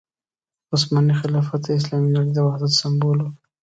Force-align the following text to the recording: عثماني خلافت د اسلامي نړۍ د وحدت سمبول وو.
عثماني 0.73 1.13
خلافت 1.21 1.61
د 1.65 1.69
اسلامي 1.79 2.09
نړۍ 2.15 2.31
د 2.33 2.39
وحدت 2.47 2.71
سمبول 2.81 3.17
وو. 3.21 3.29